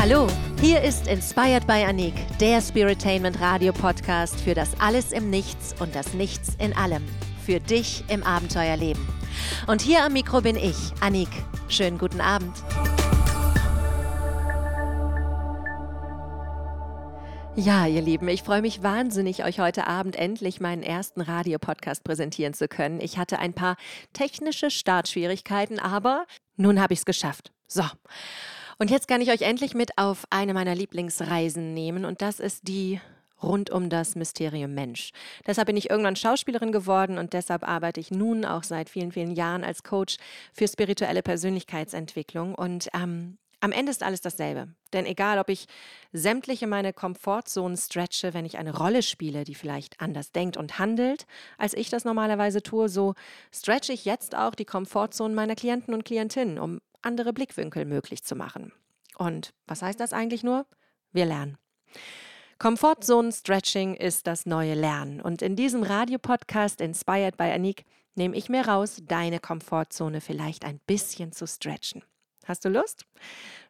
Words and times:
Hallo, 0.00 0.28
hier 0.60 0.80
ist 0.82 1.08
Inspired 1.08 1.66
by 1.66 1.84
Anik, 1.84 2.14
der 2.38 2.60
Spiritainment 2.60 3.40
Radio 3.40 3.72
Podcast 3.72 4.40
für 4.40 4.54
das 4.54 4.78
Alles 4.78 5.10
im 5.10 5.28
Nichts 5.28 5.74
und 5.80 5.92
das 5.92 6.14
Nichts 6.14 6.54
in 6.60 6.72
allem. 6.72 7.04
Für 7.44 7.58
dich 7.58 8.04
im 8.06 8.22
Abenteuerleben. 8.22 9.04
Und 9.66 9.82
hier 9.82 10.04
am 10.04 10.12
Mikro 10.12 10.40
bin 10.40 10.54
ich, 10.54 10.76
Anik. 11.00 11.28
Schönen 11.68 11.98
guten 11.98 12.20
Abend. 12.20 12.56
Ja, 17.56 17.88
ihr 17.88 18.00
Lieben, 18.00 18.28
ich 18.28 18.44
freue 18.44 18.62
mich 18.62 18.84
wahnsinnig, 18.84 19.42
euch 19.42 19.58
heute 19.58 19.88
Abend 19.88 20.14
endlich 20.14 20.60
meinen 20.60 20.84
ersten 20.84 21.22
Radiopodcast 21.22 22.04
präsentieren 22.04 22.54
zu 22.54 22.68
können. 22.68 23.00
Ich 23.00 23.18
hatte 23.18 23.40
ein 23.40 23.52
paar 23.52 23.76
technische 24.12 24.70
Startschwierigkeiten, 24.70 25.80
aber 25.80 26.24
nun 26.56 26.80
habe 26.80 26.92
ich 26.92 27.00
es 27.00 27.04
geschafft. 27.04 27.50
So. 27.66 27.82
Und 28.80 28.92
jetzt 28.92 29.08
kann 29.08 29.20
ich 29.20 29.30
euch 29.32 29.42
endlich 29.42 29.74
mit 29.74 29.98
auf 29.98 30.24
eine 30.30 30.54
meiner 30.54 30.76
Lieblingsreisen 30.76 31.74
nehmen 31.74 32.04
und 32.04 32.22
das 32.22 32.38
ist 32.38 32.68
die 32.68 33.00
rund 33.42 33.70
um 33.70 33.90
das 33.90 34.14
Mysterium 34.14 34.72
Mensch. 34.72 35.10
Deshalb 35.46 35.66
bin 35.66 35.76
ich 35.76 35.90
irgendwann 35.90 36.14
Schauspielerin 36.14 36.70
geworden 36.70 37.18
und 37.18 37.32
deshalb 37.32 37.66
arbeite 37.66 37.98
ich 37.98 38.12
nun 38.12 38.44
auch 38.44 38.62
seit 38.62 38.88
vielen, 38.88 39.10
vielen 39.10 39.32
Jahren 39.32 39.64
als 39.64 39.82
Coach 39.82 40.16
für 40.52 40.68
spirituelle 40.68 41.22
Persönlichkeitsentwicklung 41.22 42.54
und 42.54 42.88
ähm, 42.94 43.38
am 43.60 43.72
Ende 43.72 43.90
ist 43.90 44.04
alles 44.04 44.20
dasselbe. 44.20 44.68
Denn 44.92 45.04
egal, 45.04 45.40
ob 45.40 45.48
ich 45.48 45.66
sämtliche 46.12 46.68
meine 46.68 46.92
Komfortzonen 46.92 47.76
stretche, 47.76 48.32
wenn 48.32 48.46
ich 48.46 48.58
eine 48.58 48.76
Rolle 48.76 49.02
spiele, 49.02 49.42
die 49.42 49.56
vielleicht 49.56 50.00
anders 50.00 50.30
denkt 50.30 50.56
und 50.56 50.78
handelt, 50.78 51.26
als 51.58 51.74
ich 51.74 51.90
das 51.90 52.04
normalerweise 52.04 52.62
tue, 52.62 52.88
so 52.88 53.14
stretche 53.52 53.92
ich 53.92 54.04
jetzt 54.04 54.36
auch 54.36 54.54
die 54.54 54.64
Komfortzonen 54.64 55.34
meiner 55.34 55.56
Klienten 55.56 55.92
und 55.92 56.04
Klientinnen, 56.04 56.60
um 56.60 56.80
andere 57.08 57.32
Blickwinkel 57.32 57.86
möglich 57.86 58.22
zu 58.22 58.36
machen. 58.36 58.72
Und 59.16 59.54
was 59.66 59.82
heißt 59.82 59.98
das 59.98 60.12
eigentlich 60.12 60.44
nur? 60.44 60.66
Wir 61.10 61.24
lernen. 61.24 61.56
Komfortzonen-Stretching 62.58 63.94
ist 63.94 64.26
das 64.26 64.44
neue 64.44 64.74
Lernen. 64.74 65.20
Und 65.22 65.40
in 65.40 65.56
diesem 65.56 65.82
Radiopodcast 65.82 66.80
Inspired 66.80 67.38
by 67.38 67.44
Anik 67.44 67.84
nehme 68.14 68.36
ich 68.36 68.50
mir 68.50 68.68
raus, 68.68 69.00
deine 69.02 69.40
Komfortzone 69.40 70.20
vielleicht 70.20 70.64
ein 70.66 70.80
bisschen 70.86 71.32
zu 71.32 71.46
stretchen. 71.46 72.02
Hast 72.44 72.64
du 72.64 72.68
Lust? 72.68 73.06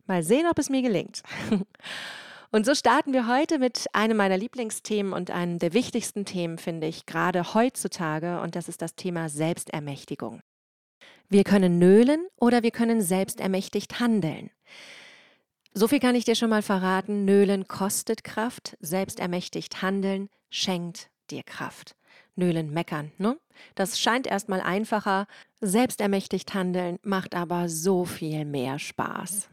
Mal 0.06 0.24
sehen, 0.24 0.46
ob 0.50 0.58
es 0.58 0.68
mir 0.68 0.82
gelingt. 0.82 1.22
Und 2.50 2.66
so 2.66 2.74
starten 2.74 3.12
wir 3.12 3.28
heute 3.28 3.58
mit 3.58 3.86
einem 3.92 4.16
meiner 4.16 4.38
Lieblingsthemen 4.38 5.12
und 5.12 5.30
einem 5.30 5.58
der 5.58 5.74
wichtigsten 5.74 6.24
Themen, 6.24 6.56
finde 6.56 6.86
ich, 6.86 7.04
gerade 7.04 7.52
heutzutage, 7.52 8.40
und 8.40 8.56
das 8.56 8.68
ist 8.68 8.80
das 8.80 8.94
Thema 8.94 9.28
Selbstermächtigung. 9.28 10.40
Wir 11.28 11.44
können 11.44 11.78
nölen 11.78 12.26
oder 12.36 12.62
wir 12.62 12.70
können 12.70 13.02
selbstermächtigt 13.02 14.00
handeln. 14.00 14.50
So 15.74 15.86
viel 15.86 16.00
kann 16.00 16.14
ich 16.14 16.24
dir 16.24 16.34
schon 16.34 16.48
mal 16.48 16.62
verraten. 16.62 17.24
Nölen 17.26 17.68
kostet 17.68 18.24
Kraft, 18.24 18.76
selbstermächtigt 18.80 19.82
handeln 19.82 20.30
schenkt 20.50 21.10
dir 21.30 21.42
Kraft. 21.42 21.94
Nölen, 22.34 22.72
meckern, 22.72 23.12
ne? 23.18 23.36
Das 23.74 24.00
scheint 24.00 24.26
erstmal 24.26 24.60
einfacher. 24.60 25.26
Selbstermächtigt 25.60 26.54
handeln 26.54 26.98
macht 27.02 27.34
aber 27.34 27.68
so 27.68 28.04
viel 28.04 28.44
mehr 28.44 28.78
Spaß. 28.78 29.48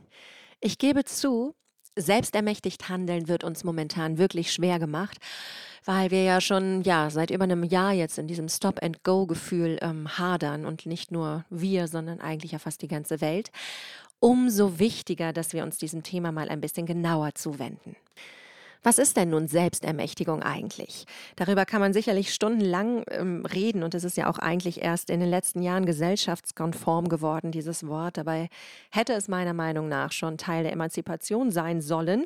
Ich 0.62 0.78
gebe 0.78 1.03
zu, 1.03 1.56
selbstermächtigt 1.95 2.89
handeln 2.89 3.27
wird 3.27 3.43
uns 3.43 3.63
momentan 3.63 4.17
wirklich 4.17 4.51
schwer 4.51 4.79
gemacht 4.79 5.17
weil 5.85 6.09
wir 6.09 6.23
ja 6.23 6.41
schon 6.41 6.81
ja 6.81 7.09
seit 7.09 7.29
über 7.29 7.43
einem 7.43 7.63
Jahr 7.63 7.93
jetzt 7.93 8.17
in 8.17 8.27
diesem 8.27 8.49
Stop-and-Go-Gefühl 8.49 9.77
ähm, 9.81 10.17
hadern 10.17 10.66
und 10.66 10.85
nicht 10.85 11.11
nur 11.11 11.45
wir, 11.49 11.88
sondern 11.88 12.19
eigentlich 12.19 12.51
ja 12.51 12.59
fast 12.59 12.81
die 12.81 12.88
ganze 12.88 13.21
Welt. 13.21 13.51
Umso 14.19 14.79
wichtiger, 14.79 15.31
dass 15.31 15.53
wir 15.53 15.63
uns 15.63 15.77
diesem 15.77 16.01
Thema 16.01 16.31
mal 16.31 16.49
ein 16.49 16.61
bisschen 16.61 16.88
genauer 16.88 17.35
zuwenden. 17.35 17.95
Was 18.86 19.00
ist 19.00 19.17
denn 19.17 19.31
nun 19.31 19.47
Selbstermächtigung 19.47 20.44
eigentlich? 20.44 21.07
Darüber 21.38 21.66
kann 21.66 21.81
man 21.81 21.91
sicherlich 21.91 22.31
stundenlang 22.31 23.03
ähm, 23.09 23.44
reden 23.44 23.81
und 23.81 23.96
es 23.96 24.03
ist 24.03 24.16
ja 24.16 24.29
auch 24.29 24.38
eigentlich 24.38 24.84
erst 24.84 25.09
in 25.09 25.19
den 25.19 25.29
letzten 25.29 25.63
Jahren 25.63 25.88
gesellschaftskonform 25.88 27.09
geworden, 27.09 27.51
dieses 27.51 27.88
Wort. 27.88 28.18
Dabei 28.18 28.47
hätte 28.91 29.13
es 29.13 29.28
meiner 29.28 29.53
Meinung 29.53 29.90
nach 29.90 30.12
schon 30.12 30.38
Teil 30.38 30.62
der 30.62 30.72
Emanzipation 30.72 31.50
sein 31.50 31.81
sollen. 31.81 32.25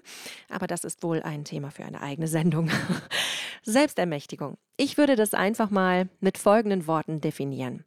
Aber 0.50 0.68
das 0.68 0.84
ist 0.84 1.02
wohl 1.02 1.24
ein 1.24 1.46
Thema 1.46 1.72
für 1.72 1.86
eine 1.86 2.02
eigene 2.02 2.28
Sendung. 2.28 2.70
Selbstermächtigung. 3.64 4.58
Ich 4.76 4.98
würde 4.98 5.16
das 5.16 5.34
einfach 5.34 5.70
mal 5.70 6.10
mit 6.20 6.38
folgenden 6.38 6.88
Worten 6.88 7.22
definieren. 7.22 7.86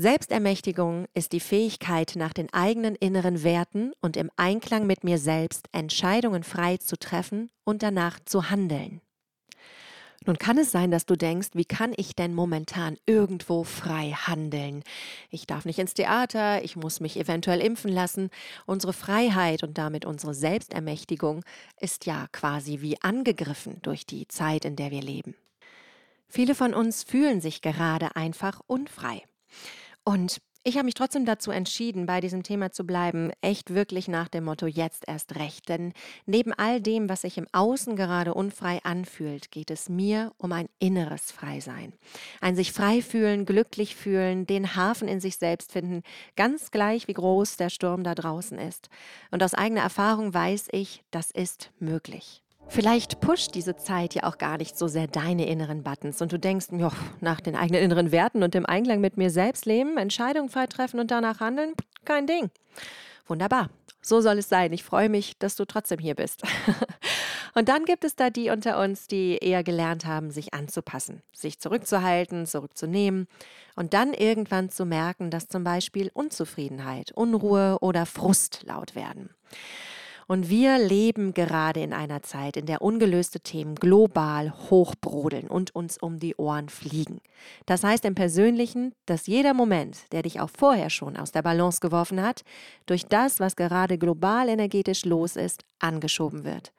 Selbstermächtigung 0.00 1.04
ist 1.12 1.32
die 1.32 1.40
Fähigkeit, 1.40 2.14
nach 2.16 2.32
den 2.32 2.50
eigenen 2.54 2.94
inneren 2.94 3.42
Werten 3.44 3.92
und 4.00 4.16
im 4.16 4.30
Einklang 4.36 4.86
mit 4.86 5.04
mir 5.04 5.18
selbst 5.18 5.68
Entscheidungen 5.72 6.42
frei 6.42 6.78
zu 6.78 6.98
treffen 6.98 7.50
und 7.64 7.82
danach 7.82 8.18
zu 8.24 8.48
handeln. 8.48 9.02
Nun 10.24 10.38
kann 10.38 10.56
es 10.56 10.70
sein, 10.70 10.90
dass 10.90 11.04
du 11.04 11.16
denkst, 11.16 11.50
wie 11.52 11.66
kann 11.66 11.92
ich 11.96 12.14
denn 12.14 12.34
momentan 12.34 12.96
irgendwo 13.04 13.62
frei 13.62 14.12
handeln? 14.12 14.84
Ich 15.28 15.46
darf 15.46 15.66
nicht 15.66 15.78
ins 15.78 15.92
Theater, 15.92 16.64
ich 16.64 16.76
muss 16.76 17.00
mich 17.00 17.18
eventuell 17.18 17.60
impfen 17.60 17.92
lassen. 17.92 18.30
Unsere 18.64 18.94
Freiheit 18.94 19.62
und 19.62 19.76
damit 19.76 20.06
unsere 20.06 20.32
Selbstermächtigung 20.32 21.44
ist 21.78 22.06
ja 22.06 22.26
quasi 22.32 22.80
wie 22.80 23.00
angegriffen 23.02 23.80
durch 23.82 24.06
die 24.06 24.26
Zeit, 24.28 24.64
in 24.64 24.76
der 24.76 24.90
wir 24.90 25.02
leben. 25.02 25.34
Viele 26.26 26.54
von 26.54 26.72
uns 26.72 27.02
fühlen 27.02 27.42
sich 27.42 27.60
gerade 27.60 28.16
einfach 28.16 28.62
unfrei. 28.66 29.24
Und 30.10 30.38
ich 30.64 30.74
habe 30.74 30.86
mich 30.86 30.94
trotzdem 30.94 31.24
dazu 31.24 31.52
entschieden, 31.52 32.04
bei 32.04 32.20
diesem 32.20 32.42
Thema 32.42 32.72
zu 32.72 32.84
bleiben, 32.84 33.30
echt 33.42 33.72
wirklich 33.74 34.08
nach 34.08 34.26
dem 34.26 34.42
Motto 34.42 34.66
jetzt 34.66 35.06
erst 35.06 35.36
recht. 35.36 35.68
Denn 35.68 35.92
neben 36.26 36.52
all 36.52 36.80
dem, 36.80 37.08
was 37.08 37.20
sich 37.20 37.38
im 37.38 37.46
Außen 37.52 37.94
gerade 37.94 38.34
unfrei 38.34 38.80
anfühlt, 38.82 39.52
geht 39.52 39.70
es 39.70 39.88
mir 39.88 40.32
um 40.36 40.50
ein 40.50 40.68
inneres 40.80 41.30
Freisein. 41.30 41.92
Ein 42.40 42.56
sich 42.56 42.72
frei 42.72 43.02
fühlen, 43.02 43.46
glücklich 43.46 43.94
fühlen, 43.94 44.48
den 44.48 44.74
Hafen 44.74 45.06
in 45.06 45.20
sich 45.20 45.36
selbst 45.36 45.70
finden, 45.70 46.02
ganz 46.34 46.72
gleich 46.72 47.06
wie 47.06 47.14
groß 47.14 47.56
der 47.56 47.70
Sturm 47.70 48.02
da 48.02 48.16
draußen 48.16 48.58
ist. 48.58 48.88
Und 49.30 49.44
aus 49.44 49.54
eigener 49.54 49.82
Erfahrung 49.82 50.34
weiß 50.34 50.70
ich, 50.72 51.04
das 51.12 51.30
ist 51.30 51.70
möglich. 51.78 52.42
Vielleicht 52.70 53.20
pusht 53.20 53.56
diese 53.56 53.74
Zeit 53.74 54.14
ja 54.14 54.22
auch 54.22 54.38
gar 54.38 54.56
nicht 54.56 54.78
so 54.78 54.86
sehr 54.86 55.08
deine 55.08 55.48
inneren 55.48 55.82
Buttons 55.82 56.22
und 56.22 56.30
du 56.30 56.38
denkst, 56.38 56.68
jo, 56.70 56.92
nach 57.20 57.40
den 57.40 57.56
eigenen 57.56 57.82
inneren 57.82 58.12
Werten 58.12 58.44
und 58.44 58.54
dem 58.54 58.64
Einklang 58.64 59.00
mit 59.00 59.16
mir 59.16 59.30
selbst 59.30 59.66
leben, 59.66 59.96
Entscheidungen 59.98 60.48
frei 60.48 60.68
treffen 60.68 61.00
und 61.00 61.10
danach 61.10 61.40
handeln, 61.40 61.72
kein 62.04 62.28
Ding. 62.28 62.48
Wunderbar. 63.26 63.70
So 64.02 64.20
soll 64.20 64.38
es 64.38 64.48
sein. 64.48 64.72
Ich 64.72 64.84
freue 64.84 65.08
mich, 65.08 65.36
dass 65.38 65.56
du 65.56 65.64
trotzdem 65.64 65.98
hier 65.98 66.14
bist. 66.14 66.44
und 67.54 67.68
dann 67.68 67.84
gibt 67.86 68.04
es 68.04 68.14
da 68.14 68.30
die 68.30 68.50
unter 68.50 68.80
uns, 68.80 69.08
die 69.08 69.38
eher 69.38 69.64
gelernt 69.64 70.06
haben, 70.06 70.30
sich 70.30 70.54
anzupassen, 70.54 71.22
sich 71.32 71.58
zurückzuhalten, 71.58 72.46
zurückzunehmen 72.46 73.26
und 73.74 73.94
dann 73.94 74.14
irgendwann 74.14 74.70
zu 74.70 74.86
merken, 74.86 75.30
dass 75.30 75.48
zum 75.48 75.64
Beispiel 75.64 76.08
Unzufriedenheit, 76.14 77.10
Unruhe 77.10 77.78
oder 77.80 78.06
Frust 78.06 78.62
laut 78.62 78.94
werden. 78.94 79.30
Und 80.30 80.48
wir 80.48 80.78
leben 80.78 81.34
gerade 81.34 81.80
in 81.80 81.92
einer 81.92 82.22
Zeit, 82.22 82.56
in 82.56 82.66
der 82.66 82.82
ungelöste 82.82 83.40
Themen 83.40 83.74
global 83.74 84.52
hochbrodeln 84.70 85.48
und 85.48 85.74
uns 85.74 85.98
um 85.98 86.20
die 86.20 86.36
Ohren 86.36 86.68
fliegen. 86.68 87.20
Das 87.66 87.82
heißt 87.82 88.04
im 88.04 88.14
Persönlichen, 88.14 88.94
dass 89.06 89.26
jeder 89.26 89.54
Moment, 89.54 89.98
der 90.12 90.22
dich 90.22 90.38
auch 90.38 90.50
vorher 90.56 90.88
schon 90.88 91.16
aus 91.16 91.32
der 91.32 91.42
Balance 91.42 91.80
geworfen 91.80 92.22
hat, 92.22 92.42
durch 92.86 93.06
das, 93.06 93.40
was 93.40 93.56
gerade 93.56 93.98
global 93.98 94.48
energetisch 94.48 95.04
los 95.04 95.34
ist, 95.34 95.64
angeschoben 95.80 96.44
wird. 96.44 96.70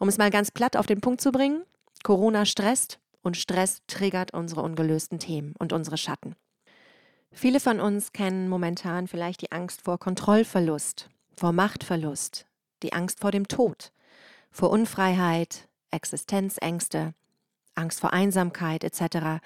Um 0.00 0.08
es 0.08 0.18
mal 0.18 0.30
ganz 0.30 0.50
platt 0.50 0.76
auf 0.76 0.86
den 0.86 1.00
Punkt 1.00 1.20
zu 1.20 1.30
bringen, 1.30 1.62
Corona 2.02 2.44
stresst 2.46 2.98
und 3.22 3.36
Stress 3.36 3.82
triggert 3.86 4.34
unsere 4.34 4.62
ungelösten 4.62 5.20
Themen 5.20 5.54
und 5.60 5.72
unsere 5.72 5.98
Schatten. 5.98 6.34
Viele 7.30 7.60
von 7.60 7.78
uns 7.78 8.12
kennen 8.12 8.48
momentan 8.48 9.06
vielleicht 9.06 9.42
die 9.42 9.52
Angst 9.52 9.82
vor 9.82 10.00
Kontrollverlust, 10.00 11.10
vor 11.36 11.52
Machtverlust, 11.52 12.45
die 12.82 12.92
Angst 12.92 13.20
vor 13.20 13.30
dem 13.30 13.48
Tod, 13.48 13.92
vor 14.50 14.70
Unfreiheit, 14.70 15.68
Existenzängste, 15.90 17.14
Angst 17.74 18.00
vor 18.00 18.12
Einsamkeit 18.12 18.84
etc. 18.84 19.42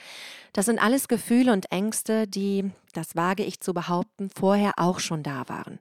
Das 0.52 0.66
sind 0.66 0.82
alles 0.82 1.08
Gefühle 1.08 1.52
und 1.52 1.70
Ängste, 1.72 2.26
die, 2.26 2.70
das 2.92 3.16
wage 3.16 3.44
ich 3.44 3.60
zu 3.60 3.74
behaupten, 3.74 4.30
vorher 4.30 4.74
auch 4.76 5.00
schon 5.00 5.22
da 5.22 5.48
waren. 5.48 5.78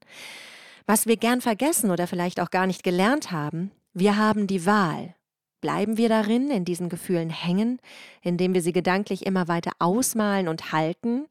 Was 0.86 1.06
wir 1.06 1.18
gern 1.18 1.42
vergessen 1.42 1.92
oder 1.92 2.08
vielleicht 2.08 2.40
auch 2.40 2.50
gar 2.50 2.66
nicht 2.66 2.84
gelernt 2.84 3.32
haben, 3.32 3.72
wir 3.94 4.18
haben 4.18 4.48
die 4.48 4.66
Wahl, 4.66 5.16
Bleiben 5.62 5.98
wir 5.98 6.08
darin, 6.08 6.50
in 6.52 6.64
diesen 6.64 6.88
Gefühlen 6.88 7.30
hängen, 7.30 7.80
indem 8.22 8.54
wir 8.54 8.62
sie 8.62 8.72
gedanklich 8.72 9.26
immer 9.26 9.50
weiter 9.50 9.72
ausmalen 9.80 10.48
und 10.48 10.72
halten, 10.72 11.26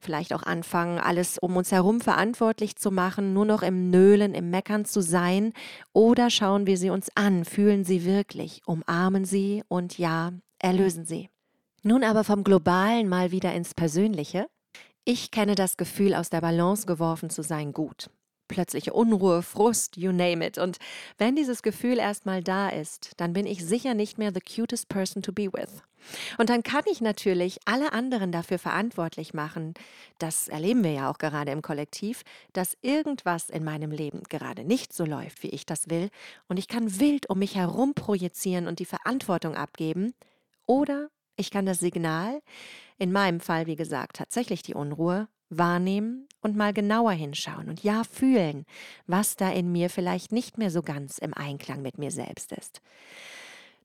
vielleicht 0.00 0.34
auch 0.34 0.42
anfangen, 0.42 0.98
alles 0.98 1.38
um 1.38 1.56
uns 1.56 1.72
herum 1.72 2.00
verantwortlich 2.02 2.76
zu 2.76 2.90
machen, 2.90 3.32
nur 3.32 3.46
noch 3.46 3.62
im 3.62 3.90
Nölen, 3.90 4.34
im 4.34 4.50
Meckern 4.50 4.84
zu 4.84 5.00
sein, 5.00 5.54
oder 5.94 6.28
schauen 6.28 6.66
wir 6.66 6.76
sie 6.76 6.90
uns 6.90 7.08
an, 7.14 7.46
fühlen 7.46 7.84
sie 7.84 8.04
wirklich, 8.04 8.60
umarmen 8.66 9.24
sie 9.24 9.62
und 9.68 9.96
ja, 9.96 10.32
erlösen 10.58 11.06
sie. 11.06 11.30
Nun 11.82 12.04
aber 12.04 12.24
vom 12.24 12.44
Globalen 12.44 13.08
mal 13.08 13.32
wieder 13.32 13.54
ins 13.54 13.74
Persönliche. 13.74 14.46
Ich 15.04 15.30
kenne 15.30 15.54
das 15.54 15.76
Gefühl, 15.76 16.14
aus 16.14 16.30
der 16.30 16.40
Balance 16.42 16.86
geworfen 16.86 17.30
zu 17.30 17.42
sein, 17.42 17.72
gut. 17.72 18.10
Plötzliche 18.52 18.92
Unruhe, 18.92 19.42
Frust, 19.42 19.96
you 19.96 20.12
name 20.12 20.46
it. 20.46 20.58
Und 20.58 20.76
wenn 21.16 21.34
dieses 21.34 21.62
Gefühl 21.62 21.98
erstmal 21.98 22.42
da 22.42 22.68
ist, 22.68 23.12
dann 23.16 23.32
bin 23.32 23.46
ich 23.46 23.64
sicher 23.64 23.94
nicht 23.94 24.18
mehr 24.18 24.30
the 24.32 24.40
cutest 24.40 24.90
person 24.90 25.22
to 25.22 25.32
be 25.32 25.50
with. 25.50 25.82
Und 26.36 26.50
dann 26.50 26.62
kann 26.62 26.82
ich 26.90 27.00
natürlich 27.00 27.60
alle 27.64 27.94
anderen 27.94 28.30
dafür 28.30 28.58
verantwortlich 28.58 29.32
machen, 29.32 29.72
das 30.18 30.48
erleben 30.48 30.84
wir 30.84 30.92
ja 30.92 31.10
auch 31.10 31.16
gerade 31.16 31.52
im 31.52 31.62
Kollektiv, 31.62 32.22
dass 32.52 32.76
irgendwas 32.82 33.48
in 33.48 33.64
meinem 33.64 33.90
Leben 33.90 34.22
gerade 34.28 34.64
nicht 34.64 34.92
so 34.92 35.06
läuft, 35.06 35.42
wie 35.42 35.50
ich 35.50 35.64
das 35.64 35.88
will, 35.88 36.10
und 36.48 36.58
ich 36.58 36.68
kann 36.68 37.00
wild 37.00 37.30
um 37.30 37.38
mich 37.38 37.54
herum 37.54 37.94
projizieren 37.94 38.66
und 38.66 38.80
die 38.80 38.84
Verantwortung 38.84 39.54
abgeben, 39.54 40.12
oder 40.66 41.08
ich 41.36 41.50
kann 41.50 41.66
das 41.66 41.78
Signal, 41.78 42.42
in 42.98 43.12
meinem 43.12 43.40
Fall 43.40 43.66
wie 43.66 43.76
gesagt 43.76 44.16
tatsächlich 44.16 44.62
die 44.62 44.74
Unruhe, 44.74 45.28
wahrnehmen 45.58 46.26
und 46.40 46.56
mal 46.56 46.72
genauer 46.72 47.12
hinschauen 47.12 47.68
und 47.68 47.82
ja 47.82 48.02
fühlen, 48.04 48.64
was 49.06 49.36
da 49.36 49.50
in 49.50 49.72
mir 49.72 49.90
vielleicht 49.90 50.32
nicht 50.32 50.58
mehr 50.58 50.70
so 50.70 50.82
ganz 50.82 51.18
im 51.18 51.34
Einklang 51.34 51.82
mit 51.82 51.98
mir 51.98 52.10
selbst 52.10 52.52
ist. 52.52 52.80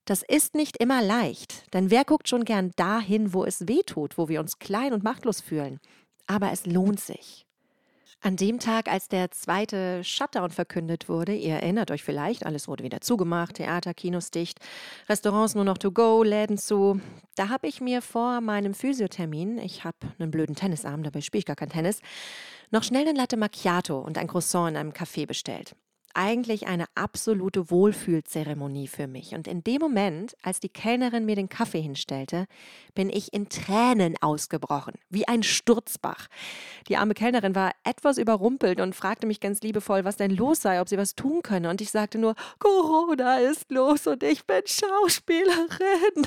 Das 0.04 0.22
ist 0.22 0.54
nicht 0.54 0.78
immer 0.78 1.02
leicht, 1.02 1.72
denn 1.74 1.90
wer 1.90 2.04
guckt 2.04 2.28
schon 2.28 2.44
gern 2.44 2.72
dahin, 2.76 3.34
wo 3.34 3.44
es 3.44 3.68
weh 3.68 3.82
tut, 3.84 4.16
wo 4.16 4.28
wir 4.28 4.40
uns 4.40 4.58
klein 4.58 4.92
und 4.92 5.04
machtlos 5.04 5.40
fühlen? 5.40 5.80
Aber 6.26 6.50
es 6.50 6.66
lohnt 6.66 7.00
sich. 7.00 7.47
An 8.20 8.34
dem 8.34 8.58
Tag, 8.58 8.88
als 8.88 9.06
der 9.06 9.30
zweite 9.30 10.02
Shutdown 10.02 10.50
verkündet 10.50 11.08
wurde, 11.08 11.34
ihr 11.34 11.54
erinnert 11.54 11.92
euch 11.92 12.02
vielleicht, 12.02 12.44
alles 12.44 12.66
wurde 12.66 12.82
wieder 12.82 13.00
zugemacht, 13.00 13.56
Theater, 13.56 13.94
Kinos 13.94 14.32
dicht, 14.32 14.58
Restaurants 15.08 15.54
nur 15.54 15.62
noch 15.62 15.78
to 15.78 15.92
go, 15.92 16.24
Läden 16.24 16.58
zu. 16.58 17.00
Da 17.36 17.48
habe 17.48 17.68
ich 17.68 17.80
mir 17.80 18.02
vor 18.02 18.40
meinem 18.40 18.74
Physiothermin, 18.74 19.58
ich 19.58 19.84
habe 19.84 19.98
einen 20.18 20.32
blöden 20.32 20.56
Tennisarm, 20.56 21.04
dabei 21.04 21.20
spiele 21.20 21.40
ich 21.40 21.46
gar 21.46 21.54
kein 21.54 21.70
Tennis, 21.70 22.00
noch 22.72 22.82
schnell 22.82 23.06
eine 23.06 23.16
Latte 23.16 23.36
Macchiato 23.36 24.00
und 24.00 24.18
ein 24.18 24.26
Croissant 24.26 24.70
in 24.70 24.76
einem 24.76 24.90
Café 24.90 25.24
bestellt 25.24 25.76
eigentlich 26.18 26.66
eine 26.66 26.86
absolute 26.96 27.70
Wohlfühlzeremonie 27.70 28.88
für 28.88 29.06
mich. 29.06 29.36
Und 29.36 29.46
in 29.46 29.62
dem 29.62 29.78
Moment, 29.80 30.36
als 30.42 30.58
die 30.58 30.68
Kellnerin 30.68 31.24
mir 31.24 31.36
den 31.36 31.48
Kaffee 31.48 31.80
hinstellte, 31.80 32.46
bin 32.96 33.08
ich 33.08 33.32
in 33.32 33.48
Tränen 33.48 34.16
ausgebrochen, 34.20 34.94
wie 35.10 35.28
ein 35.28 35.44
Sturzbach. 35.44 36.26
Die 36.88 36.96
arme 36.96 37.14
Kellnerin 37.14 37.54
war 37.54 37.70
etwas 37.84 38.18
überrumpelt 38.18 38.80
und 38.80 38.96
fragte 38.96 39.28
mich 39.28 39.38
ganz 39.38 39.60
liebevoll, 39.60 40.04
was 40.04 40.16
denn 40.16 40.32
los 40.32 40.60
sei, 40.60 40.80
ob 40.80 40.88
sie 40.88 40.98
was 40.98 41.14
tun 41.14 41.40
könne. 41.42 41.70
Und 41.70 41.80
ich 41.80 41.92
sagte 41.92 42.18
nur, 42.18 42.34
Corona 42.58 43.38
ist 43.38 43.70
los 43.70 44.08
und 44.08 44.24
ich 44.24 44.44
bin 44.44 44.62
Schauspielerin. 44.66 46.26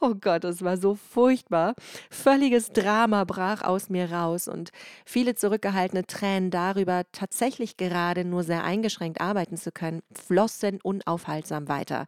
Oh 0.00 0.14
Gott, 0.14 0.44
es 0.44 0.62
war 0.62 0.76
so 0.76 0.94
furchtbar. 0.94 1.74
Völliges 2.08 2.70
Drama 2.70 3.24
brach 3.24 3.62
aus 3.62 3.88
mir 3.88 4.12
raus 4.12 4.46
und 4.46 4.70
viele 5.04 5.34
zurückgehaltene 5.34 6.06
Tränen 6.06 6.50
darüber, 6.50 7.02
tatsächlich 7.10 7.76
gerade 7.76 8.24
nur 8.24 8.44
sehr 8.44 8.62
eingeschränkt 8.62 9.20
arbeiten 9.28 9.56
zu 9.56 9.70
können, 9.70 10.02
flossen 10.12 10.80
unaufhaltsam 10.82 11.68
weiter. 11.68 12.06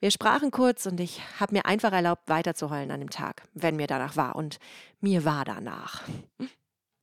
Wir 0.00 0.10
sprachen 0.10 0.50
kurz 0.50 0.86
und 0.86 1.00
ich 1.00 1.20
habe 1.40 1.54
mir 1.54 1.66
einfach 1.66 1.92
erlaubt, 1.92 2.28
weiterzuheulen 2.28 2.90
an 2.90 3.00
dem 3.00 3.10
Tag, 3.10 3.42
wenn 3.54 3.76
mir 3.76 3.86
danach 3.86 4.16
war. 4.16 4.36
Und 4.36 4.58
mir 5.00 5.24
war 5.24 5.44
danach. 5.44 6.02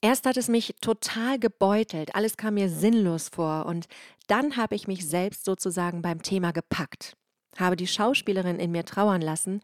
Erst 0.01 0.25
hat 0.25 0.37
es 0.37 0.47
mich 0.47 0.75
total 0.81 1.39
gebeutelt, 1.39 2.13
alles 2.13 2.35
kam 2.35 2.55
mir 2.55 2.69
sinnlos 2.69 3.29
vor 3.29 3.65
und 3.65 3.87
dann 4.27 4.57
habe 4.57 4.75
ich 4.75 4.85
mich 4.85 5.07
selbst 5.07 5.45
sozusagen 5.45 6.01
beim 6.01 6.21
Thema 6.21 6.51
gepackt, 6.51 7.15
habe 7.57 7.77
die 7.77 7.87
Schauspielerin 7.87 8.59
in 8.59 8.71
mir 8.71 8.83
trauern 8.83 9.21
lassen 9.21 9.61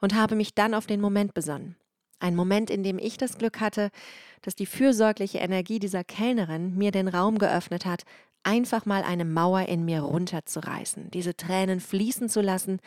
und 0.00 0.14
habe 0.14 0.34
mich 0.34 0.54
dann 0.54 0.72
auf 0.72 0.86
den 0.86 1.02
Moment 1.02 1.34
besonnen. 1.34 1.76
Ein 2.20 2.36
Moment, 2.36 2.70
in 2.70 2.82
dem 2.82 2.98
ich 2.98 3.18
das 3.18 3.36
Glück 3.36 3.60
hatte, 3.60 3.90
dass 4.40 4.54
die 4.54 4.64
fürsorgliche 4.64 5.38
Energie 5.38 5.78
dieser 5.78 6.04
Kellnerin 6.04 6.74
mir 6.74 6.90
den 6.90 7.08
Raum 7.08 7.36
geöffnet 7.36 7.84
hat, 7.84 8.04
einfach 8.44 8.86
mal 8.86 9.02
eine 9.02 9.24
Mauer 9.24 9.62
in 9.62 9.84
mir 9.84 10.00
runterzureißen, 10.00 11.10
diese 11.10 11.36
Tränen 11.36 11.80
fließen 11.80 12.28
zu 12.28 12.40
lassen 12.40 12.80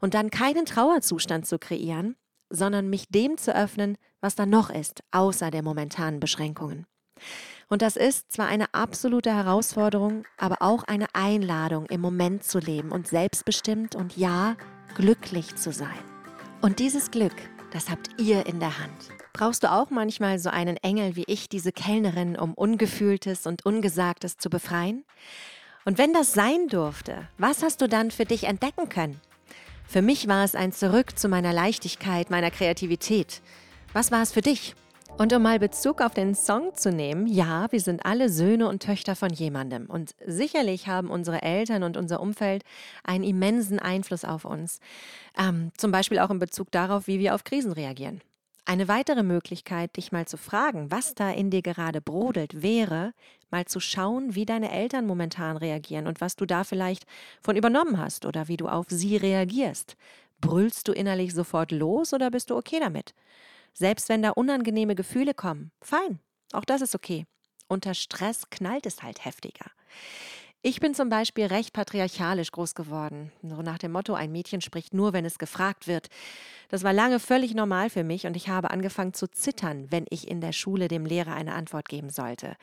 und 0.00 0.14
dann 0.14 0.30
keinen 0.30 0.64
Trauerzustand 0.64 1.46
zu 1.46 1.58
kreieren, 1.58 2.16
sondern 2.50 2.88
mich 2.88 3.08
dem 3.08 3.36
zu 3.36 3.54
öffnen, 3.54 3.98
was 4.20 4.34
da 4.34 4.46
noch 4.46 4.70
ist, 4.70 5.02
außer 5.10 5.50
der 5.50 5.62
momentanen 5.62 6.20
Beschränkungen. 6.20 6.86
Und 7.68 7.82
das 7.82 7.96
ist 7.96 8.32
zwar 8.32 8.46
eine 8.46 8.72
absolute 8.72 9.34
Herausforderung, 9.34 10.24
aber 10.38 10.56
auch 10.60 10.84
eine 10.84 11.06
Einladung, 11.12 11.86
im 11.86 12.00
Moment 12.00 12.44
zu 12.44 12.58
leben 12.58 12.92
und 12.92 13.08
selbstbestimmt 13.08 13.94
und 13.94 14.16
ja, 14.16 14.56
glücklich 14.94 15.56
zu 15.56 15.72
sein. 15.72 15.98
Und 16.62 16.78
dieses 16.78 17.10
Glück, 17.10 17.36
das 17.72 17.90
habt 17.90 18.08
ihr 18.18 18.46
in 18.46 18.58
der 18.58 18.78
Hand. 18.78 19.17
Brauchst 19.32 19.62
du 19.62 19.70
auch 19.70 19.90
manchmal 19.90 20.38
so 20.38 20.50
einen 20.50 20.76
Engel 20.78 21.16
wie 21.16 21.24
ich, 21.26 21.48
diese 21.48 21.72
Kellnerin, 21.72 22.36
um 22.36 22.54
Ungefühltes 22.54 23.46
und 23.46 23.64
Ungesagtes 23.64 24.36
zu 24.36 24.50
befreien? 24.50 25.04
Und 25.84 25.98
wenn 25.98 26.12
das 26.12 26.32
sein 26.32 26.68
durfte, 26.68 27.28
was 27.38 27.62
hast 27.62 27.80
du 27.80 27.88
dann 27.88 28.10
für 28.10 28.24
dich 28.24 28.44
entdecken 28.44 28.88
können? 28.88 29.20
Für 29.86 30.02
mich 30.02 30.28
war 30.28 30.44
es 30.44 30.54
ein 30.54 30.72
Zurück 30.72 31.18
zu 31.18 31.28
meiner 31.28 31.52
Leichtigkeit, 31.52 32.30
meiner 32.30 32.50
Kreativität. 32.50 33.40
Was 33.94 34.12
war 34.12 34.20
es 34.20 34.32
für 34.32 34.42
dich? 34.42 34.74
Und 35.16 35.32
um 35.32 35.42
mal 35.42 35.58
Bezug 35.58 36.00
auf 36.00 36.14
den 36.14 36.34
Song 36.34 36.74
zu 36.74 36.92
nehmen, 36.92 37.26
ja, 37.26 37.66
wir 37.72 37.80
sind 37.80 38.04
alle 38.04 38.28
Söhne 38.28 38.68
und 38.68 38.82
Töchter 38.82 39.16
von 39.16 39.30
jemandem. 39.30 39.86
Und 39.86 40.14
sicherlich 40.24 40.86
haben 40.86 41.10
unsere 41.10 41.42
Eltern 41.42 41.82
und 41.82 41.96
unser 41.96 42.20
Umfeld 42.20 42.62
einen 43.02 43.24
immensen 43.24 43.80
Einfluss 43.80 44.24
auf 44.24 44.44
uns. 44.44 44.78
Ähm, 45.36 45.72
zum 45.76 45.90
Beispiel 45.90 46.18
auch 46.18 46.30
in 46.30 46.38
Bezug 46.38 46.70
darauf, 46.70 47.06
wie 47.06 47.18
wir 47.18 47.34
auf 47.34 47.42
Krisen 47.42 47.72
reagieren. 47.72 48.20
Eine 48.68 48.86
weitere 48.86 49.22
Möglichkeit, 49.22 49.96
dich 49.96 50.12
mal 50.12 50.28
zu 50.28 50.36
fragen, 50.36 50.90
was 50.90 51.14
da 51.14 51.30
in 51.30 51.48
dir 51.48 51.62
gerade 51.62 52.02
brodelt, 52.02 52.60
wäre, 52.60 53.14
mal 53.50 53.64
zu 53.64 53.80
schauen, 53.80 54.34
wie 54.34 54.44
deine 54.44 54.70
Eltern 54.70 55.06
momentan 55.06 55.56
reagieren 55.56 56.06
und 56.06 56.20
was 56.20 56.36
du 56.36 56.44
da 56.44 56.64
vielleicht 56.64 57.06
von 57.40 57.56
übernommen 57.56 57.96
hast 57.96 58.26
oder 58.26 58.46
wie 58.46 58.58
du 58.58 58.68
auf 58.68 58.84
sie 58.90 59.16
reagierst. 59.16 59.96
Brüllst 60.42 60.86
du 60.86 60.92
innerlich 60.92 61.32
sofort 61.32 61.72
los 61.72 62.12
oder 62.12 62.30
bist 62.30 62.50
du 62.50 62.58
okay 62.58 62.78
damit? 62.78 63.14
Selbst 63.72 64.10
wenn 64.10 64.20
da 64.20 64.32
unangenehme 64.32 64.94
Gefühle 64.94 65.32
kommen, 65.32 65.70
fein, 65.80 66.20
auch 66.52 66.66
das 66.66 66.82
ist 66.82 66.94
okay. 66.94 67.24
Unter 67.68 67.94
Stress 67.94 68.50
knallt 68.50 68.84
es 68.84 69.02
halt 69.02 69.24
heftiger. 69.24 69.70
Ich 70.60 70.80
bin 70.80 70.92
zum 70.92 71.08
Beispiel 71.08 71.46
recht 71.46 71.72
patriarchalisch 71.72 72.50
groß 72.50 72.74
geworden. 72.74 73.30
So 73.42 73.62
nach 73.62 73.78
dem 73.78 73.92
Motto, 73.92 74.14
ein 74.14 74.32
Mädchen 74.32 74.60
spricht 74.60 74.92
nur, 74.92 75.12
wenn 75.12 75.24
es 75.24 75.38
gefragt 75.38 75.86
wird. 75.86 76.08
Das 76.68 76.82
war 76.82 76.92
lange 76.92 77.20
völlig 77.20 77.54
normal 77.54 77.90
für 77.90 78.02
mich 78.02 78.26
und 78.26 78.36
ich 78.36 78.48
habe 78.48 78.72
angefangen 78.72 79.14
zu 79.14 79.30
zittern, 79.30 79.86
wenn 79.90 80.04
ich 80.10 80.26
in 80.26 80.40
der 80.40 80.50
Schule 80.50 80.88
dem 80.88 81.06
Lehrer 81.06 81.32
eine 81.32 81.54
Antwort 81.54 81.88
geben 81.88 82.10
sollte. 82.10 82.56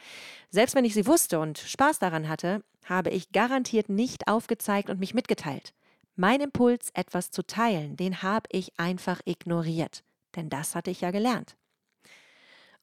Selbst 0.50 0.76
wenn 0.76 0.84
ich 0.84 0.94
sie 0.94 1.08
wusste 1.08 1.40
und 1.40 1.58
Spaß 1.58 2.00
daran 2.00 2.28
hatte, 2.28 2.64
habe 2.84 3.12
ich 3.12 3.32
garantiert 3.32 3.88
nicht 3.88 4.28
aufgezeigt 4.28 4.90
und 4.90 5.00
mich 5.00 5.14
mitgeteilt. 5.14 5.74
Mein 6.18 6.42
Impuls, 6.42 6.90
etwas 6.96 7.32
zu 7.32 7.48
teilen, 7.48 7.96
den 7.96 8.22
habe 8.22 8.48
ich 8.52 8.78
einfach 8.78 9.22
ignoriert. 9.24 10.04
Denn 10.36 10.50
das 10.50 10.76
hatte 10.76 10.92
ich 10.92 11.00
ja 11.00 11.12
gelernt. 11.12 11.56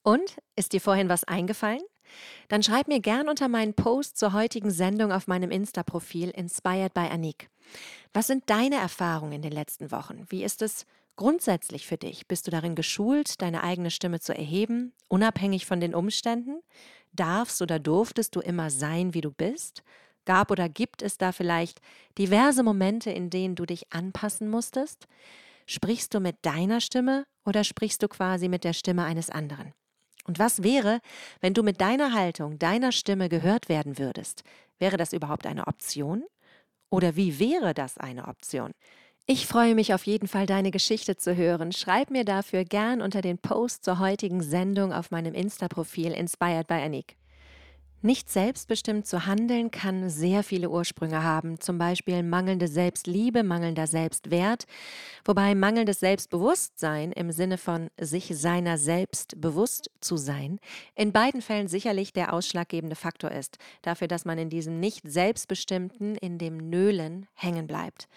Und 0.03 0.39
ist 0.57 0.73
dir 0.73 0.81
vorhin 0.81 1.11
was 1.11 1.25
eingefallen? 1.25 1.83
Dann 2.49 2.63
schreib 2.63 2.89
mir 2.89 3.01
gern 3.01 3.29
unter 3.29 3.49
meinen 3.49 3.75
Post 3.75 4.19
zur 4.19 4.33
heutigen 4.33 4.71
Sendung 4.71 5.13
auf 5.13 5.27
meinem 5.27 5.51
Insta-Profil 5.51 6.31
Inspired 6.31 6.95
by 6.95 7.09
Anik. 7.11 7.49
Was 8.13 8.27
sind 8.27 8.49
deine 8.51 8.77
Erfahrungen 8.77 9.33
in 9.33 9.43
den 9.43 9.53
letzten 9.53 9.91
Wochen? 9.91 10.27
Wie 10.29 10.45
ist 10.45 10.63
es 10.63 10.87
grundsätzlich 11.17 11.87
für 11.87 11.97
dich? 11.97 12.27
Bist 12.27 12.47
du 12.47 12.51
darin 12.51 12.75
geschult, 12.75 13.41
deine 13.43 13.63
eigene 13.63 13.91
Stimme 13.91 14.21
zu 14.21 14.37
erheben, 14.37 14.93
unabhängig 15.09 15.67
von 15.67 15.81
den 15.81 15.95
Umständen? 15.95 16.61
Darfst 17.13 17.61
oder 17.63 17.79
durftest 17.79 18.35
du 18.37 18.41
immer 18.41 18.71
sein, 18.71 19.15
wie 19.15 19.21
du 19.21 19.31
bist? 19.31 19.83
Gab 20.25 20.51
oder 20.51 20.69
gibt 20.69 21.03
es 21.03 21.19
da 21.19 21.33
vielleicht 21.33 21.81
diverse 22.17 22.63
Momente, 22.63 23.11
in 23.11 23.29
denen 23.29 23.55
du 23.55 23.67
dich 23.67 23.93
anpassen 23.93 24.49
musstest? 24.49 25.07
Sprichst 25.67 26.15
du 26.15 26.21
mit 26.21 26.37
deiner 26.43 26.81
Stimme 26.81 27.25
oder 27.45 27.65
sprichst 27.65 28.03
du 28.03 28.09
quasi 28.09 28.49
mit 28.49 28.65
der 28.65 28.73
Stimme 28.73 29.05
eines 29.05 29.31
anderen? 29.31 29.73
Und 30.25 30.39
was 30.39 30.63
wäre, 30.63 31.01
wenn 31.41 31.55
du 31.55 31.63
mit 31.63 31.81
deiner 31.81 32.13
Haltung, 32.13 32.59
deiner 32.59 32.93
Stimme 32.93 33.29
gehört 33.29 33.69
werden 33.69 33.99
würdest? 33.99 34.45
Wäre 34.79 34.97
das 34.97 35.13
überhaupt 35.13 35.47
eine 35.47 35.67
Option? 35.67 36.25
Oder 36.91 37.17
wie 37.17 37.39
wäre 37.39 37.75
das 37.75 37.99
eine 37.99 38.29
Option? 38.29 38.73
Ich 39.27 39.47
freue 39.47 39.75
mich 39.75 39.95
auf 39.95 40.05
jeden 40.05 40.27
Fall, 40.27 40.47
deine 40.47 40.73
Geschichte 40.73 41.17
zu 41.17 41.37
hören. 41.37 41.73
Schreib 41.73 42.11
mir 42.11 42.25
dafür 42.25 42.65
gern 42.65 43.01
unter 43.01 43.23
den 43.23 43.39
Post 43.39 43.85
zur 43.85 44.01
heutigen 44.01 44.43
Sendung 44.43 44.93
auf 44.93 45.11
meinem 45.11 45.33
Insta-Profil 45.33 46.13
Inspired 46.13 46.67
by 46.67 46.75
Anik. 46.75 47.17
Nicht 48.05 48.31
selbstbestimmt 48.31 49.07
zu 49.07 49.27
handeln 49.27 49.71
kann 49.71 50.11
sehr 50.11 50.43
viele 50.43 50.71
Ursprünge 50.71 51.23
haben, 51.23 51.61
zum 51.61 51.79
Beispiel 51.79 52.25
mangelnde 52.25 52.67
Selbstliebe, 52.67 53.45
mangelnder 53.45 53.87
Selbstwert, 53.87 54.65
wobei 55.25 55.55
mangelndes 55.55 56.01
Selbstbewusstsein 56.01 57.13
im 57.13 57.31
Sinne 57.31 57.59
von 57.59 57.91
sich 58.01 58.33
seiner 58.35 58.77
selbst 58.77 59.41
bewusst 59.41 59.89
zu 60.01 60.17
sein, 60.17 60.59
in 60.97 61.13
beiden 61.13 61.43
Fällen 61.43 61.69
sicherlich 61.69 62.13
der 62.13 62.33
ausschlaggebende 62.33 62.97
Faktor 62.97 63.31
ist, 63.31 63.59
dafür, 63.83 64.09
dass 64.09 64.25
man 64.25 64.37
in 64.37 64.51
diesem 64.51 64.81
nicht 64.81 65.09
selbstbestimmten, 65.09 66.17
in 66.17 66.39
dem 66.39 66.57
Nölen 66.57 67.29
hängen 67.35 67.69
bleibt. 67.69 68.09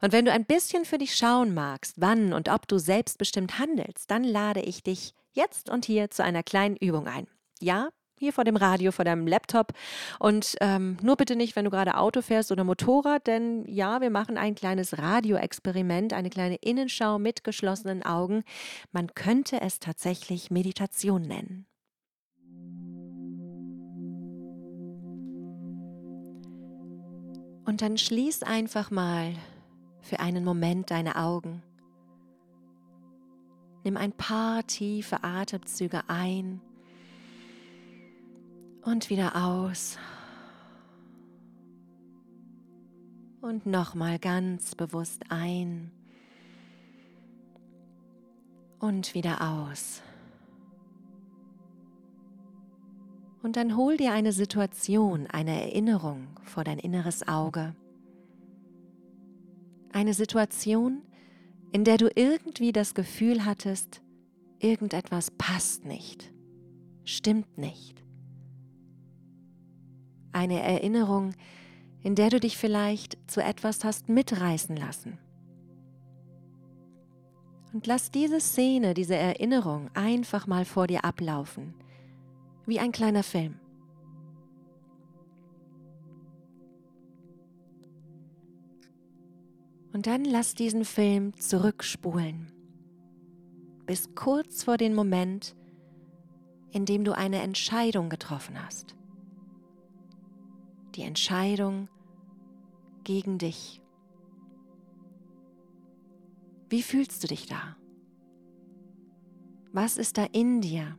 Und 0.00 0.12
wenn 0.12 0.26
du 0.26 0.32
ein 0.32 0.44
bisschen 0.44 0.84
für 0.84 0.98
dich 0.98 1.16
schauen 1.16 1.54
magst, 1.54 1.94
wann 1.96 2.32
und 2.32 2.48
ob 2.48 2.68
du 2.68 2.78
selbstbestimmt 2.78 3.58
handelst, 3.58 4.12
dann 4.12 4.22
lade 4.22 4.60
ich 4.60 4.84
dich 4.84 5.12
jetzt 5.32 5.70
und 5.70 5.86
hier 5.86 6.08
zu 6.08 6.22
einer 6.22 6.44
kleinen 6.44 6.76
Übung 6.76 7.08
ein. 7.08 7.26
Ja, 7.60 7.88
hier 8.18 8.32
vor 8.32 8.44
dem 8.44 8.56
Radio, 8.56 8.92
vor 8.92 9.04
deinem 9.04 9.26
Laptop. 9.26 9.72
Und 10.18 10.56
ähm, 10.60 10.96
nur 11.02 11.16
bitte 11.16 11.36
nicht, 11.36 11.56
wenn 11.56 11.64
du 11.64 11.70
gerade 11.70 11.96
Auto 11.96 12.22
fährst 12.22 12.52
oder 12.52 12.64
Motorrad, 12.64 13.26
denn 13.26 13.64
ja, 13.66 14.00
wir 14.00 14.10
machen 14.10 14.36
ein 14.36 14.54
kleines 14.54 14.98
Radioexperiment, 14.98 16.12
eine 16.12 16.30
kleine 16.30 16.56
Innenschau 16.56 17.18
mit 17.18 17.44
geschlossenen 17.44 18.02
Augen. 18.02 18.42
Man 18.92 19.14
könnte 19.14 19.60
es 19.60 19.78
tatsächlich 19.78 20.50
Meditation 20.50 21.22
nennen. 21.22 21.66
Und 27.68 27.82
dann 27.82 27.98
schließ 27.98 28.44
einfach 28.44 28.90
mal 28.90 29.34
für 30.00 30.20
einen 30.20 30.42
Moment 30.42 30.90
deine 30.90 31.16
Augen. 31.16 31.62
Nimm 33.84 33.96
ein 33.96 34.12
paar 34.12 34.66
tiefe 34.66 35.22
Atemzüge 35.22 36.02
ein 36.08 36.60
und 38.88 39.10
wieder 39.10 39.36
aus. 39.36 39.98
Und 43.42 43.66
nochmal 43.66 44.18
ganz 44.18 44.74
bewusst 44.74 45.24
ein 45.28 45.90
und 48.78 49.14
wieder 49.14 49.42
aus. 49.42 50.02
Und 53.42 53.56
dann 53.56 53.76
hol 53.76 53.96
dir 53.96 54.12
eine 54.12 54.32
Situation, 54.32 55.26
eine 55.26 55.62
Erinnerung 55.62 56.28
vor 56.42 56.64
dein 56.64 56.78
inneres 56.78 57.28
Auge. 57.28 57.74
Eine 59.92 60.14
Situation, 60.14 61.02
in 61.72 61.84
der 61.84 61.98
du 61.98 62.10
irgendwie 62.14 62.72
das 62.72 62.94
Gefühl 62.94 63.44
hattest, 63.44 64.00
irgendetwas 64.58 65.30
passt 65.30 65.84
nicht, 65.84 66.32
stimmt 67.04 67.58
nicht. 67.58 68.07
Eine 70.32 70.60
Erinnerung, 70.60 71.34
in 72.02 72.14
der 72.14 72.30
du 72.30 72.40
dich 72.40 72.56
vielleicht 72.56 73.18
zu 73.26 73.42
etwas 73.42 73.84
hast 73.84 74.08
mitreißen 74.08 74.76
lassen. 74.76 75.18
Und 77.72 77.86
lass 77.86 78.10
diese 78.10 78.40
Szene, 78.40 78.94
diese 78.94 79.16
Erinnerung 79.16 79.90
einfach 79.94 80.46
mal 80.46 80.64
vor 80.64 80.86
dir 80.86 81.04
ablaufen 81.04 81.74
wie 82.68 82.78
ein 82.78 82.92
kleiner 82.92 83.22
Film. 83.22 83.58
Und 89.92 90.06
dann 90.06 90.24
lass 90.24 90.54
diesen 90.54 90.84
Film 90.84 91.34
zurückspulen, 91.40 92.52
bis 93.86 94.14
kurz 94.14 94.62
vor 94.62 94.76
dem 94.76 94.94
Moment, 94.94 95.56
in 96.70 96.84
dem 96.84 97.04
du 97.04 97.16
eine 97.16 97.40
Entscheidung 97.40 98.10
getroffen 98.10 98.62
hast. 98.62 98.97
Die 100.98 101.04
Entscheidung 101.04 101.88
gegen 103.04 103.38
dich. 103.38 103.80
Wie 106.68 106.82
fühlst 106.82 107.22
du 107.22 107.28
dich 107.28 107.46
da? 107.46 107.76
Was 109.70 109.96
ist 109.96 110.18
da 110.18 110.24
in 110.24 110.60
dir? 110.60 110.98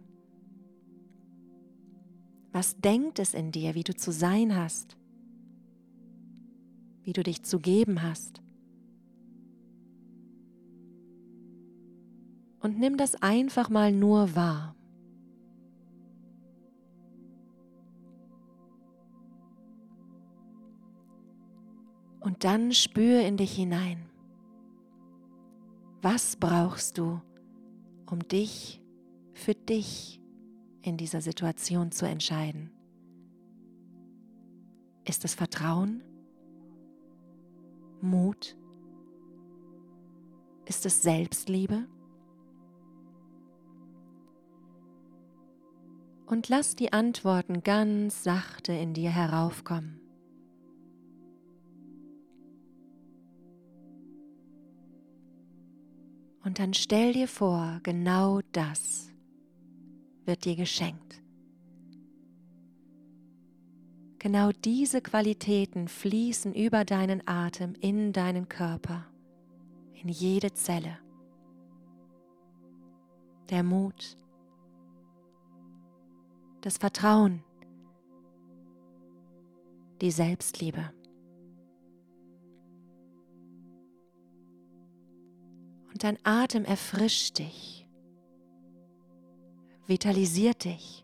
Was 2.53 2.77
denkt 2.77 3.19
es 3.19 3.33
in 3.33 3.51
dir, 3.51 3.75
wie 3.75 3.83
du 3.83 3.93
zu 3.93 4.13
sein 4.13 4.55
hast? 4.55 4.95
Wie 7.03 7.11
du 7.11 7.21
dich 7.21 7.43
zu 7.43 7.59
geben 7.59 8.01
hast? 8.01 8.41
Und 12.61 12.79
nimm 12.79 12.95
das 12.95 13.21
einfach 13.21 13.69
mal 13.69 13.91
nur 13.91 14.33
wahr. 14.33 14.77
Und 22.29 22.43
dann 22.43 22.73
spür 22.73 23.21
in 23.21 23.37
dich 23.37 23.55
hinein. 23.55 24.07
Was 26.03 26.35
brauchst 26.35 26.99
du, 26.99 27.19
um 28.05 28.19
dich 28.19 28.83
für 29.33 29.55
dich 29.55 30.21
in 30.83 30.95
dieser 30.95 31.21
Situation 31.21 31.91
zu 31.91 32.05
entscheiden? 32.05 32.69
Ist 35.05 35.25
es 35.25 35.33
Vertrauen? 35.33 36.03
Mut? 37.99 38.55
Ist 40.67 40.85
es 40.85 41.01
Selbstliebe? 41.01 41.87
Und 46.27 46.47
lass 46.47 46.75
die 46.75 46.93
Antworten 46.93 47.63
ganz 47.63 48.23
sachte 48.23 48.73
in 48.73 48.93
dir 48.93 49.09
heraufkommen. 49.09 49.98
Und 56.49 56.57
dann 56.57 56.73
stell 56.73 57.13
dir 57.13 57.27
vor, 57.27 57.79
genau 57.83 58.41
das 58.53 59.11
wird 60.25 60.45
dir 60.45 60.55
geschenkt. 60.55 61.21
Genau 64.17 64.49
diese 64.51 64.99
Qualitäten 64.99 65.87
fließen 65.87 66.55
über 66.55 66.85
deinen 66.85 67.21
Atem 67.27 67.75
in 67.81 68.13
deinen 68.13 68.49
Körper, 68.49 69.05
in 69.93 70.09
jede 70.09 70.51
Zelle. 70.51 70.97
Der 73.51 73.61
Mut, 73.61 74.17
das 76.61 76.79
Vertrauen, 76.79 77.43
die 80.01 80.09
Selbstliebe. 80.09 80.98
Dein 85.99 86.17
Atem 86.23 86.65
erfrischt 86.65 87.39
dich 87.39 87.79
vitalisiert 89.89 90.63
dich. 90.65 91.03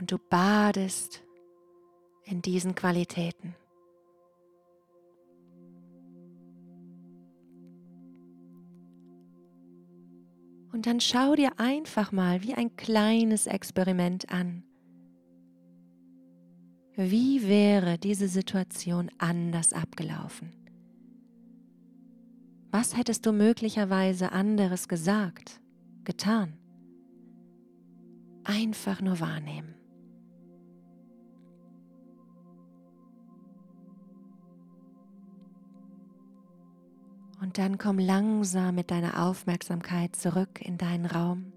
Und 0.00 0.10
du 0.10 0.18
badest 0.18 1.22
in 2.24 2.42
diesen 2.42 2.74
Qualitäten. 2.74 3.54
Und 10.72 10.86
dann 10.86 11.00
schau 11.00 11.34
dir 11.34 11.58
einfach 11.58 12.12
mal 12.12 12.42
wie 12.42 12.54
ein 12.54 12.76
kleines 12.76 13.46
Experiment 13.46 14.30
an. 14.30 14.64
Wie 16.94 17.46
wäre 17.46 17.98
diese 17.98 18.28
Situation 18.28 19.10
anders 19.18 19.72
abgelaufen? 19.72 20.65
Was 22.70 22.96
hättest 22.96 23.26
du 23.26 23.32
möglicherweise 23.32 24.32
anderes 24.32 24.88
gesagt? 24.88 25.60
getan. 26.06 26.54
Einfach 28.44 29.02
nur 29.02 29.20
wahrnehmen. 29.20 29.74
Und 37.42 37.58
dann 37.58 37.76
komm 37.76 37.98
langsam 37.98 38.76
mit 38.76 38.90
deiner 38.90 39.22
Aufmerksamkeit 39.26 40.16
zurück 40.16 40.60
in 40.62 40.78
deinen 40.78 41.04
Raum 41.04 41.52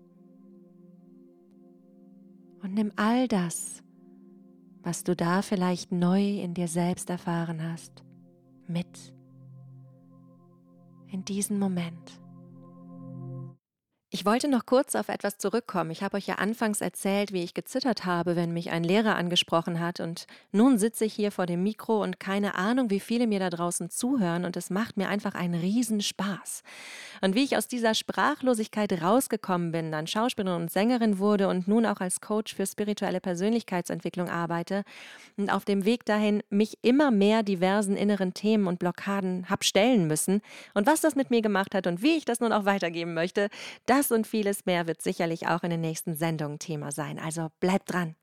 und 2.61 2.73
nimm 2.73 2.91
all 2.97 3.27
das, 3.29 3.81
was 4.83 5.03
du 5.05 5.15
da 5.15 5.41
vielleicht 5.41 5.93
neu 5.93 6.41
in 6.41 6.53
dir 6.53 6.67
selbst 6.67 7.09
erfahren 7.09 7.63
hast, 7.63 8.03
mit 8.67 9.13
in 11.11 11.25
diesen 11.25 11.59
Moment. 11.59 12.18
Ich 14.11 14.25
wollte 14.25 14.47
noch 14.47 14.65
kurz 14.65 14.95
auf 14.95 15.07
etwas 15.07 15.37
zurückkommen. 15.37 15.91
Ich 15.91 16.01
habe 16.01 16.17
euch 16.17 16.25
ja 16.25 16.35
anfangs 16.35 16.81
erzählt, 16.81 17.31
wie 17.31 17.43
ich 17.43 17.53
gezittert 17.53 18.05
habe, 18.05 18.35
wenn 18.35 18.51
mich 18.51 18.71
ein 18.71 18.83
Lehrer 18.83 19.15
angesprochen 19.15 19.79
hat. 19.79 19.99
Und 19.99 20.25
nun 20.51 20.79
sitze 20.79 21.05
ich 21.05 21.13
hier 21.13 21.31
vor 21.31 21.45
dem 21.45 21.61
Mikro 21.61 22.01
und 22.01 22.19
keine 22.19 22.55
Ahnung, 22.55 22.89
wie 22.89 22.99
viele 22.99 23.27
mir 23.27 23.37
da 23.37 23.51
draußen 23.51 23.91
zuhören. 23.91 24.45
Und 24.45 24.57
es 24.57 24.71
macht 24.71 24.97
mir 24.97 25.09
einfach 25.09 25.35
einen 25.35 25.53
Riesenspaß. 25.53 26.63
Und 27.21 27.35
wie 27.35 27.43
ich 27.43 27.55
aus 27.55 27.67
dieser 27.67 27.93
Sprachlosigkeit 27.93 28.99
rausgekommen 28.99 29.71
bin, 29.71 29.91
dann 29.91 30.07
Schauspielerin 30.07 30.63
und 30.63 30.71
Sängerin 30.71 31.19
wurde 31.19 31.47
und 31.47 31.67
nun 31.67 31.85
auch 31.85 32.01
als 32.01 32.19
Coach 32.19 32.55
für 32.55 32.65
spirituelle 32.65 33.21
Persönlichkeitsentwicklung 33.21 34.27
arbeite 34.27 34.85
und 35.37 35.51
auf 35.51 35.65
dem 35.65 35.85
Weg 35.85 36.05
dahin 36.05 36.41
mich 36.49 36.79
immer 36.81 37.11
mehr 37.11 37.43
diversen 37.43 37.95
inneren 37.95 38.33
Themen 38.33 38.65
und 38.65 38.79
Blockaden 38.79 39.47
hab 39.51 39.63
stellen 39.63 40.07
müssen. 40.07 40.41
Und 40.73 40.87
was 40.87 40.99
das 40.99 41.15
mit 41.15 41.29
mir 41.29 41.43
gemacht 41.43 41.75
hat 41.75 41.85
und 41.85 42.01
wie 42.01 42.17
ich 42.17 42.25
das 42.25 42.39
nun 42.39 42.51
auch 42.51 42.65
weitergeben 42.65 43.13
möchte, 43.13 43.49
das 43.85 43.98
das 43.99 44.11
und 44.11 44.25
vieles 44.25 44.65
mehr 44.65 44.87
wird 44.87 45.01
sicherlich 45.01 45.47
auch 45.47 45.63
in 45.63 45.71
den 45.71 45.81
nächsten 45.81 46.15
Sendungen 46.15 46.57
Thema 46.57 46.91
sein. 46.91 47.19
Also 47.19 47.49
bleibt 47.59 47.91
dran. 47.91 48.15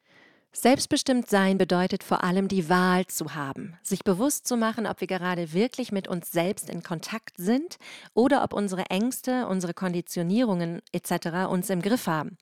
Selbstbestimmt 0.53 1.29
sein 1.29 1.59
bedeutet 1.59 2.03
vor 2.03 2.25
allem 2.25 2.49
die 2.49 2.71
Wahl 2.71 3.07
zu 3.07 3.35
haben, 3.35 3.77
sich 3.83 4.03
bewusst 4.03 4.47
zu 4.47 4.57
machen, 4.57 4.87
ob 4.87 5.03
wir 5.03 5.07
gerade 5.07 5.53
wirklich 5.53 5.93
mit 5.93 6.09
uns 6.09 6.33
selbst 6.33 6.71
in 6.71 6.83
Kontakt 6.83 7.37
sind 7.37 7.77
oder 8.15 8.43
ob 8.43 8.55
unsere 8.55 8.87
Ängste, 8.87 9.47
unsere 9.49 9.75
Konditionierungen 9.75 10.81
etc. 10.93 11.51
uns 11.51 11.69
im 11.69 11.83
Griff 11.83 12.07
haben. 12.07 12.39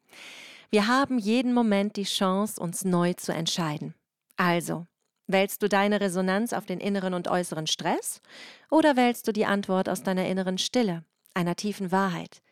Wir 0.70 0.86
haben 0.86 1.18
jeden 1.18 1.52
Moment 1.52 1.96
die 1.96 2.04
Chance, 2.04 2.60
uns 2.60 2.84
neu 2.84 3.14
zu 3.14 3.32
entscheiden. 3.32 3.94
Also, 4.36 4.86
wählst 5.26 5.60
du 5.60 5.68
deine 5.68 6.00
Resonanz 6.00 6.52
auf 6.52 6.66
den 6.66 6.78
inneren 6.78 7.14
und 7.14 7.26
äußeren 7.26 7.66
Stress 7.66 8.20
oder 8.70 8.94
wählst 8.94 9.26
du 9.26 9.32
die 9.32 9.46
Antwort 9.46 9.88
aus 9.88 10.04
deiner 10.04 10.26
inneren 10.26 10.58
Stille, 10.58 11.02
einer 11.34 11.56
tiefen 11.56 11.90
Wahrheit? 11.90 12.43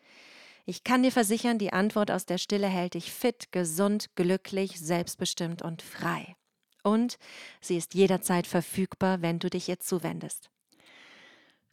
Ich 0.65 0.83
kann 0.83 1.03
dir 1.03 1.11
versichern, 1.11 1.57
die 1.57 1.73
Antwort 1.73 2.09
aus 2.09 2.25
der 2.25 2.37
Stille 2.37 2.67
hält 2.67 2.93
dich 2.93 3.11
fit, 3.11 3.51
gesund, 3.51 4.15
glücklich, 4.15 4.79
selbstbestimmt 4.79 5.61
und 5.61 5.81
frei. 5.81 6.35
Und 6.83 7.17
sie 7.59 7.77
ist 7.77 7.93
jederzeit 7.93 8.47
verfügbar, 8.47 9.21
wenn 9.21 9.39
du 9.39 9.49
dich 9.49 9.67
ihr 9.67 9.79
zuwendest. 9.79 10.49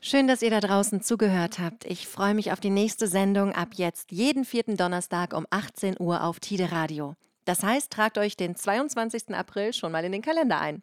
Schön, 0.00 0.26
dass 0.26 0.42
ihr 0.42 0.50
da 0.50 0.60
draußen 0.60 1.02
zugehört 1.02 1.58
habt. 1.58 1.84
Ich 1.84 2.08
freue 2.08 2.34
mich 2.34 2.52
auf 2.52 2.60
die 2.60 2.70
nächste 2.70 3.06
Sendung 3.06 3.52
ab 3.52 3.74
jetzt 3.74 4.12
jeden 4.12 4.44
vierten 4.44 4.76
Donnerstag 4.76 5.34
um 5.34 5.46
18 5.50 5.96
Uhr 6.00 6.24
auf 6.24 6.40
Tide 6.40 6.72
Radio. 6.72 7.14
Das 7.44 7.62
heißt, 7.62 7.92
tragt 7.92 8.16
euch 8.16 8.36
den 8.36 8.56
22. 8.56 9.34
April 9.34 9.72
schon 9.72 9.92
mal 9.92 10.04
in 10.04 10.12
den 10.12 10.22
Kalender 10.22 10.60
ein. 10.60 10.82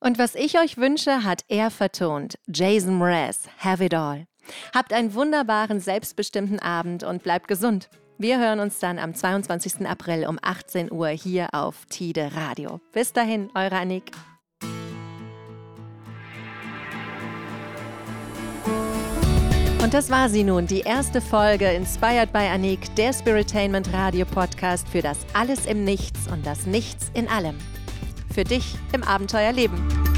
Und 0.00 0.18
was 0.18 0.34
ich 0.34 0.58
euch 0.58 0.76
wünsche, 0.76 1.24
hat 1.24 1.44
er 1.48 1.70
vertont. 1.70 2.38
Jason 2.46 2.98
Mraz, 2.98 3.48
Have 3.58 3.84
It 3.84 3.94
All. 3.94 4.26
Habt 4.74 4.92
einen 4.92 5.14
wunderbaren, 5.14 5.80
selbstbestimmten 5.80 6.58
Abend 6.58 7.04
und 7.04 7.22
bleibt 7.22 7.48
gesund. 7.48 7.88
Wir 8.18 8.38
hören 8.38 8.60
uns 8.60 8.78
dann 8.78 8.98
am 8.98 9.14
22. 9.14 9.86
April 9.86 10.26
um 10.26 10.38
18 10.40 10.92
Uhr 10.92 11.08
hier 11.08 11.48
auf 11.52 11.86
Tide 11.86 12.30
Radio. 12.34 12.80
Bis 12.92 13.12
dahin, 13.12 13.50
eure 13.54 13.76
Annik. 13.76 14.12
Und 19.82 19.94
das 19.94 20.10
war 20.10 20.28
sie 20.28 20.44
nun, 20.44 20.68
die 20.68 20.82
erste 20.82 21.20
Folge 21.20 21.68
Inspired 21.72 22.32
by 22.32 22.38
Anik, 22.38 22.94
der 22.94 23.12
Spiritatainment 23.12 23.92
Radio 23.92 24.24
Podcast 24.24 24.88
für 24.88 25.02
das 25.02 25.18
Alles 25.32 25.66
im 25.66 25.82
Nichts 25.82 26.28
und 26.30 26.46
das 26.46 26.66
Nichts 26.66 27.10
in 27.14 27.26
allem. 27.26 27.58
Für 28.32 28.44
dich 28.44 28.76
im 28.92 29.02
Abenteuerleben. 29.02 30.11